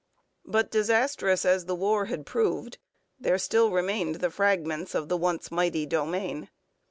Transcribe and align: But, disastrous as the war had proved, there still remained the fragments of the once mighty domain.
But, 0.47 0.71
disastrous 0.71 1.45
as 1.45 1.65
the 1.65 1.75
war 1.75 2.05
had 2.05 2.25
proved, 2.25 2.79
there 3.19 3.37
still 3.37 3.69
remained 3.69 4.15
the 4.15 4.31
fragments 4.31 4.95
of 4.95 5.09
the 5.09 5.17
once 5.17 5.51
mighty 5.51 5.85
domain. 5.85 6.49